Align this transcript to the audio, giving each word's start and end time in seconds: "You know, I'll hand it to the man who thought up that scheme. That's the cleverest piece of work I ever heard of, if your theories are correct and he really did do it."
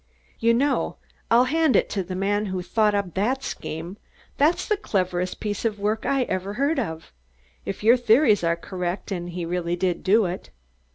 "You 0.39 0.55
know, 0.55 0.95
I'll 1.29 1.43
hand 1.43 1.75
it 1.75 1.87
to 1.91 2.01
the 2.01 2.15
man 2.15 2.47
who 2.47 2.63
thought 2.63 2.95
up 2.95 3.13
that 3.13 3.43
scheme. 3.43 3.97
That's 4.37 4.67
the 4.67 4.75
cleverest 4.75 5.39
piece 5.39 5.63
of 5.63 5.77
work 5.77 6.07
I 6.07 6.23
ever 6.23 6.53
heard 6.55 6.79
of, 6.79 7.13
if 7.67 7.83
your 7.83 7.97
theories 7.97 8.43
are 8.43 8.55
correct 8.55 9.11
and 9.11 9.29
he 9.29 9.45
really 9.45 9.75
did 9.75 10.03
do 10.03 10.25
it." 10.25 10.49